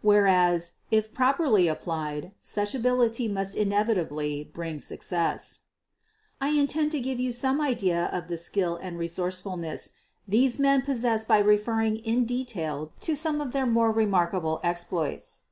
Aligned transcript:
Whereas, 0.00 0.76
if 0.90 1.12
properly 1.12 1.68
ap 1.68 1.82
plied, 1.82 2.32
such 2.40 2.74
ability 2.74 3.28
must 3.28 3.54
inevitably 3.54 4.44
bring 4.50 4.78
success. 4.78 5.64
I 6.40 6.52
intend 6.56 6.90
to 6.92 7.00
give 7.02 7.20
you 7.20 7.32
some 7.34 7.60
idea 7.60 8.06
of 8.06 8.28
the 8.28 8.38
skill 8.38 8.76
and 8.76 8.98
resourcefulness 8.98 9.90
these 10.26 10.58
men 10.58 10.80
possessed 10.80 11.28
by 11.28 11.36
referring 11.40 11.96
in 11.96 12.24
detail 12.24 12.94
to 13.00 13.14
some 13.14 13.42
of 13.42 13.52
their 13.52 13.66
more 13.66 13.92
remarkable 13.92 14.58
exploits. 14.64 15.42